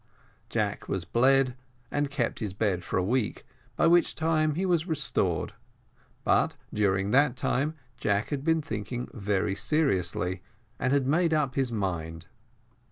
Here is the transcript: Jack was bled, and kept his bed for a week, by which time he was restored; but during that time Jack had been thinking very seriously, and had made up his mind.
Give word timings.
Jack 0.49 0.89
was 0.89 1.05
bled, 1.05 1.55
and 1.91 2.09
kept 2.09 2.39
his 2.39 2.55
bed 2.55 2.83
for 2.83 2.97
a 2.97 3.03
week, 3.03 3.45
by 3.75 3.85
which 3.85 4.15
time 4.15 4.55
he 4.55 4.65
was 4.65 4.87
restored; 4.87 5.53
but 6.23 6.55
during 6.73 7.11
that 7.11 7.35
time 7.37 7.75
Jack 7.99 8.29
had 8.29 8.43
been 8.43 8.63
thinking 8.63 9.09
very 9.13 9.53
seriously, 9.53 10.41
and 10.79 10.91
had 10.91 11.05
made 11.05 11.35
up 11.35 11.53
his 11.53 11.71
mind. 11.71 12.25